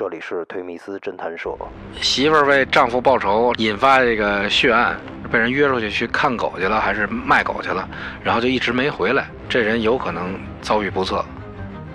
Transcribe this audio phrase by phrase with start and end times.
[0.00, 1.54] 这里是推密斯侦探社。
[2.00, 4.98] 媳妇儿为丈夫报仇，引发这个血案，
[5.30, 7.86] 被人约出去去看狗去了，还是卖狗去了，
[8.24, 9.26] 然后就一直没回来。
[9.46, 11.22] 这人有可能遭遇不测，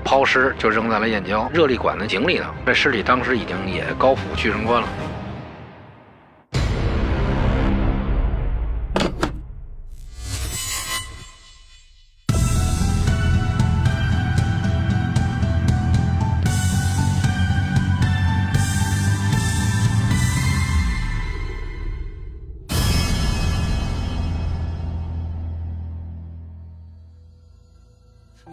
[0.03, 2.45] 抛尸就扔在了燕郊热力馆的井里头。
[2.63, 4.87] 这尸体当时已经也高腐去人关了。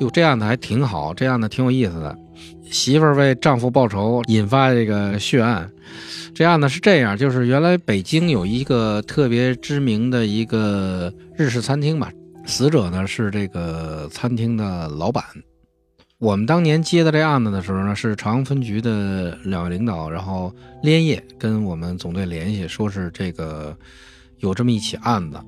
[0.02, 2.18] 哟，这样的还挺好，这样的挺有意思的。
[2.70, 5.70] 媳妇儿为丈夫报仇，引发这个血案。
[6.34, 12.10] 这案子是这样，就是原来北京有一个特别知名的一个日式餐厅吧，
[12.46, 15.22] 死者呢是这个餐厅的老板。
[16.18, 23.76] 我们当年接的这案子的时候呢，是朝阳分局的两位领导，然后连夜跟我们总队联系，说是这个
[24.38, 25.38] 有这么一起案子，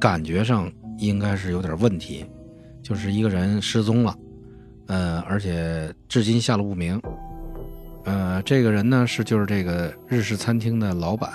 [0.00, 2.24] 感觉上应该是有点问题。
[2.82, 4.14] 就是一个人失踪了，
[4.86, 7.00] 呃，而且至今下落不明。
[8.04, 11.30] 呃，这个人呢是就是这个日式餐厅的老板，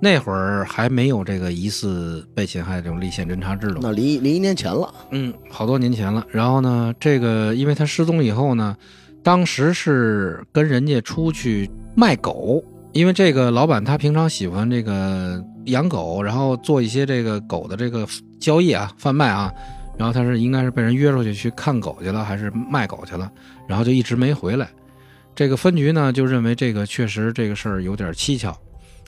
[0.00, 3.80] 那会儿还没有这个疑似被侵害这种立宪侦查制度。
[3.82, 6.24] 那离离一年前了，嗯，好多年前了。
[6.30, 8.76] 然后呢，这个因为他失踪以后呢，
[9.24, 18.06] 当时是跟人家出去卖狗，因为这个老板他平常喜欢这个养狗，然后做一些这个狗的这个
[18.38, 19.52] 交易啊、贩卖啊。
[19.98, 23.30] 然后他是应该是被人约出去去看狗去了，还是卖狗去了？
[23.66, 24.70] 然后就一直没回来。
[25.34, 28.56] 这个分局呢就认为这个确实这个事儿有点蹊跷，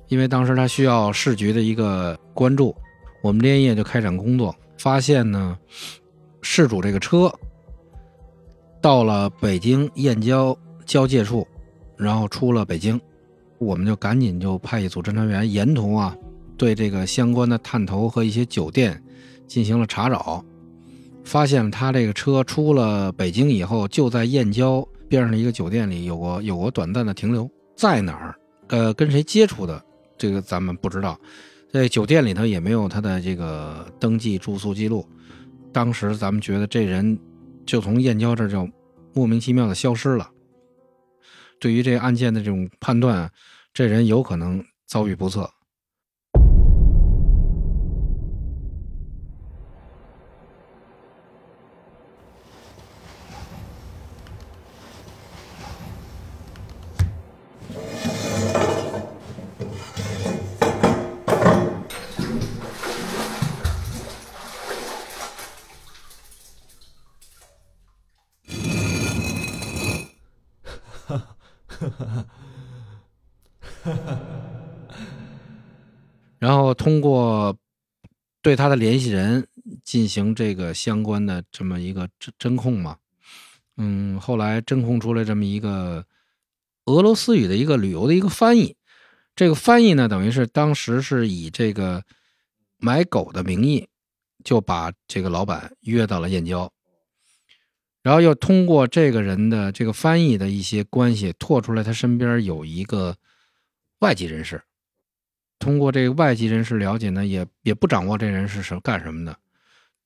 [0.08, 2.76] 因为当时他需要市局的一个关注，
[3.22, 5.56] 我们连夜就开展工作，发现呢
[6.42, 7.32] 事主这个车
[8.80, 11.46] 到了北京燕郊交界处，
[11.96, 13.00] 然后出了北京，
[13.58, 16.16] 我们就赶紧就派一组侦查员沿途啊
[16.56, 19.00] 对这个相关的探头和一些酒店
[19.46, 20.44] 进行了查找。
[21.24, 27.50] 发现他这个车出了北京以后，就在燕郊边上的一个酒店里有过有过短暂的停留。
[27.76, 28.34] 在哪儿？
[28.68, 29.82] 呃，跟谁接触的？
[30.18, 31.18] 这个咱们不知道。
[31.72, 35.06] 在酒店里头也没有他的这个登记住宿记录。
[35.72, 37.16] 当时咱们觉得这人
[37.64, 38.68] 就从燕郊这就
[39.14, 40.28] 莫名其妙的消失了。
[41.60, 43.30] 对于这案件的这种判断，
[43.72, 45.48] 这人有可能遭遇不测。
[76.80, 77.54] 通过
[78.40, 79.46] 对他的联系人
[79.84, 82.96] 进行这个相关的这么一个侦侦控嘛，
[83.76, 86.06] 嗯，后来侦控出来这么一个
[86.86, 88.74] 俄罗斯语的一个旅游的一个翻译，
[89.36, 92.02] 这个翻译呢，等于是当时是以这个
[92.78, 93.86] 买狗的名义
[94.42, 96.72] 就把这个老板约到了燕郊，
[98.02, 103.14] 然后又通过这个人的这个翻译的一些关系，拓出来他身边有一个
[103.98, 104.62] 外籍人士。
[105.60, 109.36] 通过这个外籍人士了解呢，也也不掌握这人是什干什么的。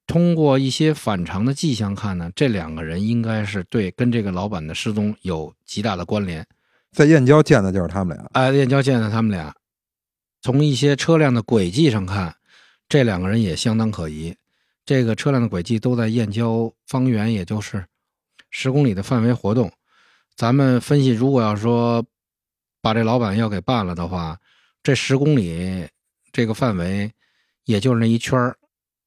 [0.05, 6.45] 通过一些反常的迹象看呢，这两个人应该是对跟这个老板的失踪有极大的关联。
[6.91, 8.29] 在燕郊见的就是他们俩。
[8.33, 9.55] 哎，燕郊见的他们俩。
[10.43, 12.35] 从一些车辆的轨迹上看，
[12.89, 14.35] 这两个人也相当可疑。
[14.85, 17.87] 这个车辆的轨迹都在燕郊方圆，也就是
[18.51, 19.71] 十公里的范围活动。
[20.35, 22.05] 咱们分析，如果要说
[22.83, 24.37] 把这老板要给办了的话。
[24.85, 25.89] 这十公里
[26.31, 27.11] 这个范围，
[27.65, 28.55] 也就是那一圈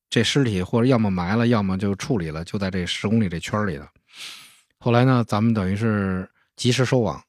[0.09, 3.87] 这尸体或者要么埋了，要么就处理了，就在这十公里这圈里了。
[4.79, 7.23] 后来呢，咱们等于是及时收网，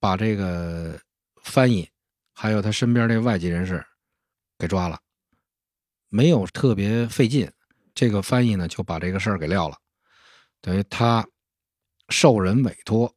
[0.00, 0.98] 把这个
[1.44, 1.88] 翻译
[2.34, 3.84] 还有他身边这外籍人士
[4.58, 4.98] 给抓了，
[6.08, 7.48] 没有特别费劲。
[7.94, 9.76] 这个翻译呢，就把这个事儿给撂了，
[10.60, 11.24] 等于他
[12.08, 13.14] 受人委托。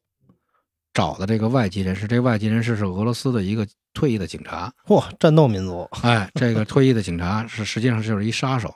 [0.94, 4.72] 找的这个外籍人士，这外籍人士是俄罗斯的一个退役的警察。
[4.86, 5.82] 嚯，战斗民族！
[6.02, 8.72] 哎，这个退役的警察是实际上就是一杀手，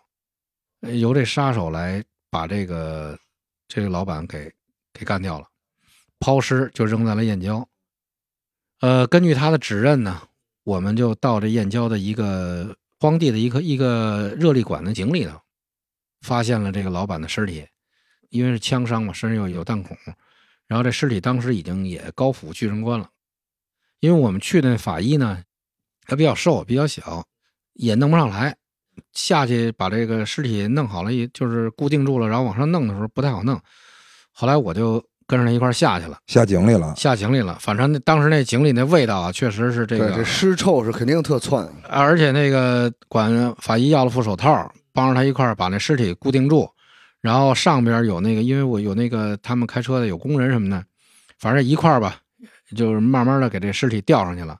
[0.81, 3.17] 由这杀手来把这个
[3.69, 4.53] 这个老板给
[4.93, 5.47] 给干掉了，
[6.19, 7.67] 抛尸就扔在了燕郊。
[8.81, 10.21] 呃，根据他的指认呢，
[10.65, 15.41] 我们就到这燕郊的一个荒地的一个一个热力管的井里头，
[16.23, 17.65] 发现了这个老板的尸体，
[18.29, 19.97] 因为是枪伤嘛，身上有有弹孔。
[20.69, 23.09] 然后这尸体当时已经也高府巨人观了，
[24.01, 25.43] 因为我们去的那法医呢，
[26.07, 27.25] 他比较瘦，比较小，
[27.73, 28.55] 也弄不上来。
[29.13, 33.59] 下去把这个尸体弄好了，也就是固定住了，然后往上弄的时候不太好弄。
[34.33, 37.57] 后来我就跟着他一块下去了，下井里了，下井里了。
[37.61, 41.67] 反正那当时那井里那味道啊，确实是这，个这尸臭是肯定特窜。
[41.89, 46.69] 而且那个管法医要了副手套，帮着他一块把那尸体固定住，
[47.29, 50.83] 然后上边有那个，因为我有那个他们开车的有工人什么的，
[51.39, 52.17] 反正一块儿吧，
[52.75, 54.59] 就是慢慢的给这尸体吊上去了。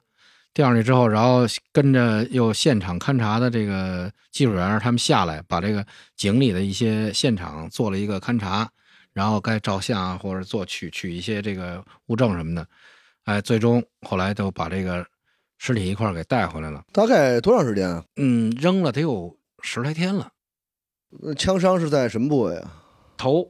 [0.53, 5.83] 吊上去之后，然后跟着又现场勘查的这个技术员他们下来，把这个
[6.15, 8.69] 井里的一些现场做了一个勘查，
[9.15, 12.67] 然后该照相啊，或者做取取一些这个物证什么的，
[13.25, 15.07] 哎，最终后来都把这个
[15.57, 16.85] 尸体一块儿给带回来了。
[16.93, 18.05] 大概多长时间啊？
[18.17, 20.31] 嗯，扔了得有十来天了。
[21.23, 22.71] 呃枪伤是在什么部位啊？
[23.17, 23.49] 头、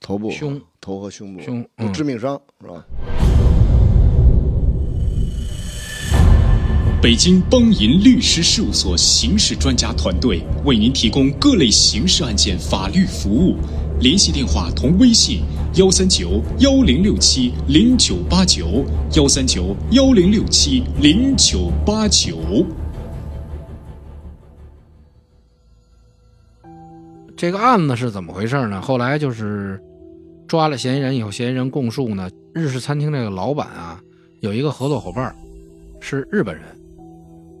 [0.00, 2.84] 头部、胸、头和胸部，胸嗯致命伤是吧？
[7.00, 13.54] 北京邦银律师事务所刑事专家团队为您提供各类刑事案件法律服务，
[14.00, 15.42] 联系电话同微信：
[15.74, 22.36] 幺三九幺零六七零九八九，幺三九幺零六七零九八九。
[27.36, 28.80] 这个案子是怎么回事呢？
[28.80, 29.78] 后来就是
[30.48, 34.00] 抓了嫌疑人以后，嫌疑人供述呢，日式餐厅这个老板啊，
[34.40, 35.34] 有一个合作伙伴
[36.00, 36.64] 是日本人，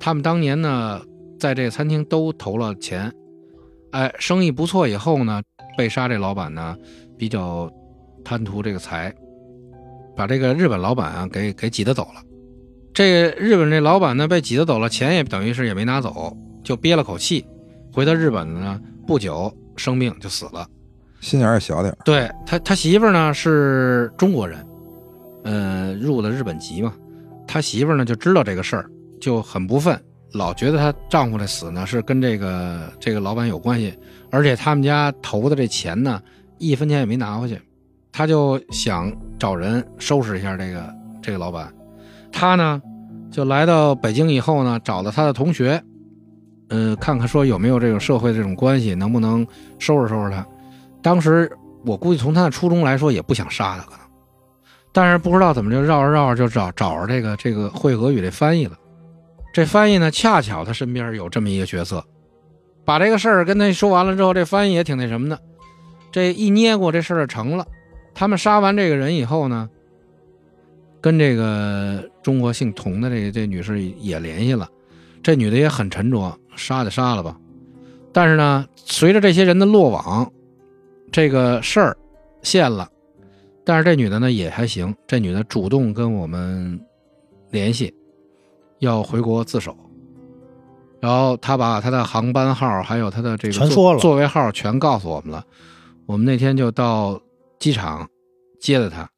[0.00, 1.02] 他们当年呢
[1.38, 3.12] 在这个餐厅都投了钱，
[3.90, 5.42] 哎，生意不错以后呢，
[5.76, 6.74] 被杀这老板呢
[7.18, 7.70] 比较
[8.24, 9.14] 贪图这个财，
[10.16, 12.22] 把这个日本老板啊给给挤得走了。
[12.94, 16.34] 这个日本这老板呢被挤得走了，钱也等于是也没拿走，
[16.64, 17.44] 就憋了口气，
[17.92, 20.66] 回到日本呢不久生病就死了。
[21.20, 24.64] 心眼儿也小点儿对他，他媳妇儿呢是中国人，
[25.44, 26.92] 呃，入了日本籍嘛。
[27.46, 28.90] 他媳妇儿呢就知道这个事儿，
[29.20, 29.98] 就很不忿，
[30.32, 33.96] 老觉得她丈夫的死呢是跟这个这个老板有关系，
[34.30, 36.20] 而且他们家投的这钱呢
[36.58, 37.60] 一分钱也没拿回去，
[38.12, 41.72] 他就想找人收拾一下这个这个老板。
[42.30, 42.82] 他呢
[43.30, 45.82] 就来到北京以后呢，找了他的同学，
[46.68, 49.46] 呃，看看说有没有这种社会这种关系，能不能
[49.78, 50.46] 收拾收拾他。
[51.02, 51.50] 当时
[51.84, 54.00] 我估计从他的初衷来说，也不想杀他，可能，
[54.92, 58.76] 但是不知道怎么就绕着绕着就找找着这个这个会俄语这翻译了。
[59.52, 62.04] 这翻译呢，恰巧他身边有这么一个角色，
[62.84, 65.40] 把这个事儿跟他说完了之后，这翻译也挺那什么的，
[66.10, 67.66] 这一捏过这事儿成了。
[68.14, 69.68] 他们杀完这个人以后呢，
[71.00, 74.68] 跟这个中国姓童的这这女士也联系了，
[75.22, 77.38] 这女的也很沉着，杀就杀了吧。
[78.12, 80.32] 但是呢，随着这些人的落网，
[81.12, 81.96] 这个事儿
[82.42, 82.88] 现了，
[83.64, 86.80] 但是这女的呢也还行，这女的主动跟我们
[87.50, 87.94] 联系，
[88.78, 89.76] 要回国自首。
[90.98, 95.44] 然后她把她的航班号还有她的这个座全说了座位号全告诉我们了。
[96.06, 97.20] 我们那天就到
[97.58, 98.08] 机场
[98.58, 99.08] 接的她，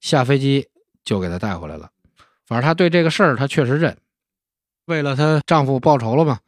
[0.00, 0.64] 下飞机
[1.02, 1.90] 就给她带回来了。
[2.46, 3.96] 反正她对这个事儿她确实认，
[4.86, 6.38] 为了她丈夫报仇了嘛。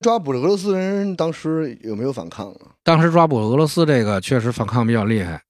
[0.00, 2.72] 抓捕的俄罗斯人当时有没有反抗啊？
[2.82, 5.42] 当时抓捕俄罗斯这个确实反抗比较厉害，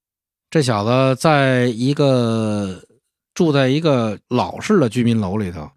[0.50, 2.83] 这小子在一个
[3.33, 5.71] 住在一个老式的居民楼里头，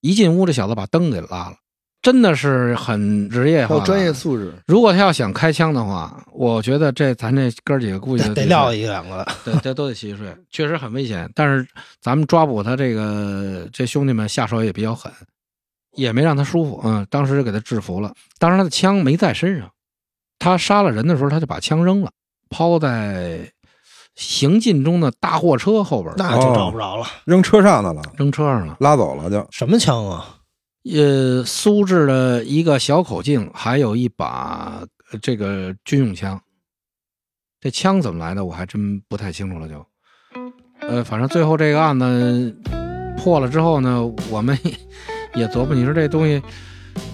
[0.00, 1.56] 一进屋这小子把灯给拉了，
[2.00, 9.26] 真的是很职业化有专业素质，如果他要想开枪的话，我觉得这咱这哥几个估计得撂一个两个。
[9.44, 11.30] 对，这都得洗洗睡，确实很危险。
[11.34, 11.68] 但是
[12.00, 15.12] 咱们抓捕他这个这兄弟们下手也比较狠，
[15.94, 16.80] 也没让他舒服。
[16.84, 18.12] 嗯，当时就给他制服了。
[18.38, 19.70] 当时他的枪没在身上，
[20.38, 22.10] 他杀了人的时候他就把枪扔了，
[22.50, 23.52] 抛在
[24.14, 27.06] 行进中的大货车后边，那就找不着了。
[27.24, 28.76] 扔车上的了，扔车上了。
[28.80, 29.46] 拉走了就。
[29.50, 30.38] 什么枪啊？
[30.84, 34.82] 呃，苏制的一个小口径，还有一把
[35.12, 36.40] 呃这个军用枪。
[37.60, 39.86] 这枪怎么来的，我还真不太清楚了就。
[40.80, 42.60] 呃，反正最后这个案子
[43.16, 44.58] 破了之后呢，我们
[45.34, 46.42] 也琢磨，你说这东西，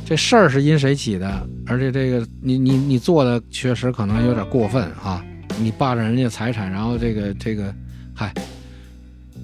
[0.04, 1.46] 这事儿是因谁起的？
[1.66, 5.24] 而且这个你你你做的确实可能有点过分啊！
[5.60, 7.74] 你霸占人家财产，然后这个这个，
[8.14, 8.32] 嗨，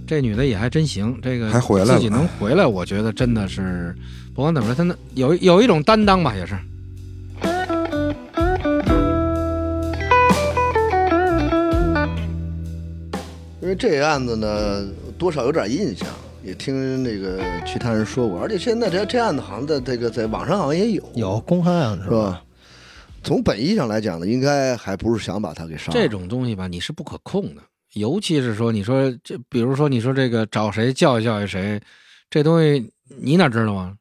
[0.07, 3.95] 这女的也还真行，这个还回来了自己能回来，我觉得真的是
[4.35, 6.55] 不管怎么说，她那有有一种担当吧，也是。
[13.61, 16.07] 因为这个案子呢，多少有点印象，
[16.45, 22.11] 也听那个其他人说过，而且现在这这案子好像在这个在网上好像也有，有公开案是是？
[22.11, 22.43] 吧？
[23.23, 25.93] 从本意上来讲呢，应该还不是想把他给杀了。
[25.93, 27.63] 这种东西吧，你是不可控的，
[27.95, 31.81] 尤其是说，你说这，比如说你说这个找谁教育教育谁，
[32.29, 33.95] 这东西你哪知道啊？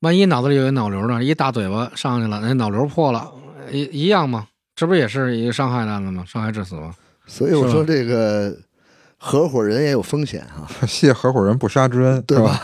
[0.00, 3.32] 万一脑子里有一脑瘤呢，一大嘴巴上去了，那脑瘤破了，
[3.72, 4.46] 一一样吗？
[4.76, 6.22] 这不也是一个伤害案子吗？
[6.28, 6.94] 伤害致死吗？
[7.26, 8.54] 所以我说这个
[9.26, 12.60] 合伙人也有风险啊、 谢合伙人不杀之恩，对吧？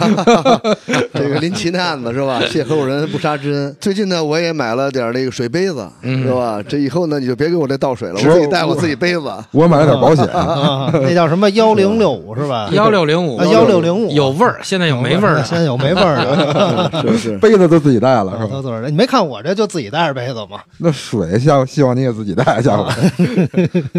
[1.14, 2.38] 这个林奇那案子是吧？
[2.52, 3.74] 谢合伙人不杀之恩。
[3.80, 6.62] 最近呢，我也买了点那个水杯子，嗯是吧？
[6.68, 9.22] 这以后呢，你就别给我这倒水了，我自己带我自己杯子。
[9.52, 12.68] 我买了点保险，啊，那叫什么幺零六五是吧？
[12.72, 15.42] 幺六零五啊幺六零五有味儿，现在有没味儿的。
[15.44, 17.02] 现在有没味儿的。
[17.12, 17.38] 是是？
[17.38, 18.48] 杯子都自己带了，是吧？
[18.52, 20.60] 都都是，你没看我这就自己带着杯子吗？
[20.76, 22.86] 那水下希望你也自己带，家伙。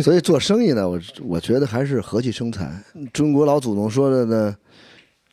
[0.03, 2.72] 所以做生意呢，我我觉得还是和气生财。
[3.13, 4.55] 中国老祖宗说的呢，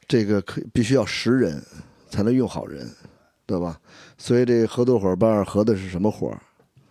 [0.07, 1.63] 这个可必须要识人，
[2.11, 2.89] 才能用好人，
[3.47, 3.79] 对吧？
[4.17, 6.39] 所以这合作伙伴合的是什么伙儿？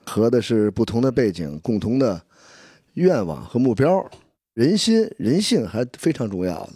[0.05, 2.21] 合的是不同的背景、共同的
[2.93, 4.09] 愿望和目标，
[4.53, 6.73] 人心人性还非常重要的。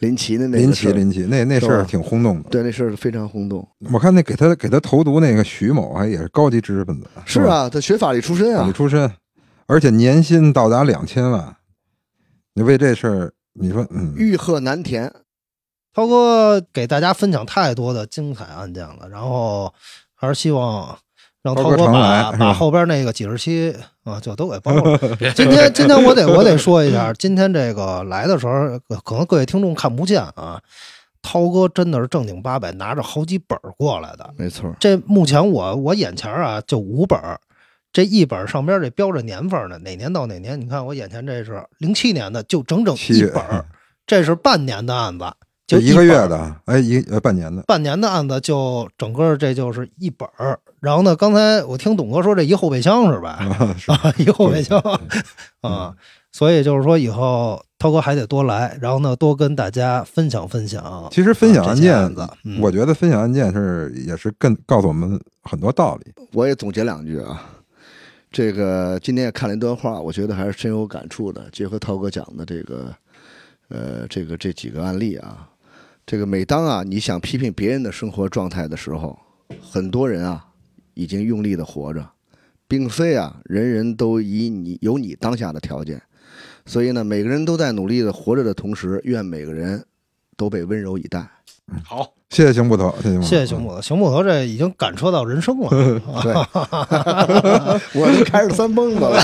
[0.00, 2.48] 林奇的那林奇林奇那那事儿挺轰动的。
[2.48, 3.66] 对那事儿非常轰动。
[3.92, 9.10] 我看那给他给他投毒那个徐某，啊也是高级知识分子，是啊，他学法律出身啊法律，出身，
[9.66, 11.56] 而且年薪到达两千万。
[12.60, 15.10] 你为这事儿，你说，嗯，欲壑难填。
[15.94, 19.72] 涛哥给大家分享太多的精彩案件了，然后
[20.14, 20.94] 还是希望
[21.42, 23.74] 让涛哥把把后边那个几十期
[24.04, 24.98] 啊就都给包了。
[25.34, 30.60] 今天今天我得我得说一下，今天这个来的时候，可可能各位听众看不见啊，
[31.22, 34.30] 涛哥真的是正经八百拿着好几本过来的。
[34.36, 37.40] 没错，这目前我我眼前啊就五本儿，
[37.92, 40.60] 这一本上边这标着年份呢，哪年到哪年？
[40.60, 43.64] 你看我眼前这是零七年的，就整整一本儿，
[44.06, 45.24] 这是半年的案子，
[45.66, 50.58] 就就一个月的，哎，一呃半年的，半年的案子就整个这就是一本儿。
[50.80, 53.74] 然后呢，刚才我听董哥说这一后备箱是吧？
[53.76, 54.80] 是啊，一后备箱
[55.60, 55.94] 啊，
[56.30, 61.08] 所以就是说以后涛哥还得多来，然后呢多跟大家分享分享。
[61.10, 66.12] 其实分享案件啊案，嗯我觉得分享案件是也是更告诉我们很多道理。
[66.32, 67.44] 我也总结两句啊。
[68.30, 71.48] 这个今天也看了一段话，我觉得还是深有感触的。
[71.50, 72.94] 结合涛哥讲的这个，
[73.68, 75.50] 呃，这个这几个案例啊，
[76.06, 79.18] 这个每当啊你想批评别人的生活状态的时候，
[79.60, 80.46] 很多人啊
[80.94, 82.08] 已经用力的活着，
[82.68, 86.00] 并非啊人人都以你有你当下的条件，
[86.64, 89.84] 所以呢，每个人都在努力的活着的同时，愿每个人
[90.40, 91.22] 都被温柔以待。
[91.84, 93.26] 好，谢谢熊捕头，谢谢熊捕头。
[93.28, 95.68] 谢谢熊捕头，邢捕头这已经感受到人生了。
[96.22, 96.32] 对，
[98.00, 99.20] 我就开始三蹦子了。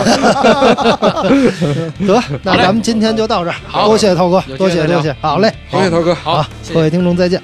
[2.06, 3.86] 得，那咱们今天就到这儿，好。
[3.86, 6.14] 多谢涛哥多谢多谢，好嘞，谢谢涛哥。
[6.14, 7.42] 好，各位听众再见。